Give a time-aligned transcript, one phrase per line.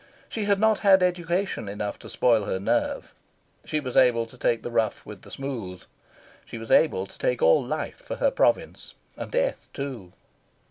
[0.29, 3.13] She had not had education enough to spoil her nerve.
[3.65, 5.83] She was able to take the rough with the smooth.
[6.43, 10.11] She was able to take all life for her province, and death too.